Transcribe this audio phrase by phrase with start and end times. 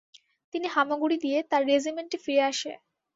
[0.53, 2.71] তিনি হামাগুড়ি দিয়ে তার রেজিমেন্টে ফিরে আসে।